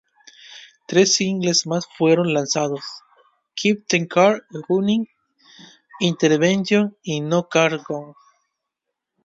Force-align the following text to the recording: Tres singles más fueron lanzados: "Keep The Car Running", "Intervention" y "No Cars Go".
Tres 0.87 1.13
singles 1.13 1.67
más 1.67 1.85
fueron 1.95 2.33
lanzados: 2.33 2.81
"Keep 3.53 3.85
The 3.87 4.07
Car 4.07 4.41
Running", 4.67 5.07
"Intervention" 5.99 6.97
y 7.03 7.21
"No 7.21 7.47
Cars 7.47 7.83
Go". 7.87 8.15